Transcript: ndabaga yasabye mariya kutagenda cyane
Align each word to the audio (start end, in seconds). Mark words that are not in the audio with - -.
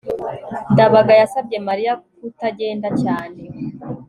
ndabaga 0.73 1.13
yasabye 1.21 1.57
mariya 1.67 1.93
kutagenda 2.19 2.87
cyane 3.01 3.39